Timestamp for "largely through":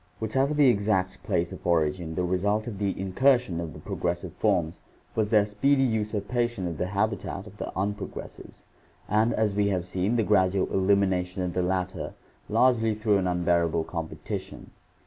12.49-13.19